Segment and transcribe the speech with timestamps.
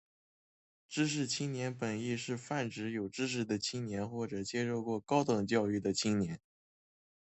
[0.89, 6.41] 知识青年本义是泛指有知识的青年或者接受过高等教育的青年。